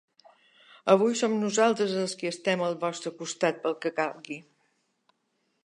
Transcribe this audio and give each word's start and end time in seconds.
Avui 0.93 1.17
som 1.19 1.35
nosaltres 1.41 1.93
els 2.03 2.17
qui 2.21 2.29
estem 2.31 2.63
al 2.69 2.79
vostre 2.85 3.13
costat 3.21 3.61
pel 3.67 3.77
que 3.85 3.93
calgui. 4.01 4.39